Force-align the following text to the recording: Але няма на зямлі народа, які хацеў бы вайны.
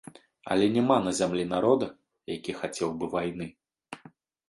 Але 0.55 0.69
няма 0.77 0.97
на 1.03 1.13
зямлі 1.19 1.45
народа, 1.53 1.91
які 2.35 2.59
хацеў 2.65 2.99
бы 3.01 3.15
вайны. 3.15 3.53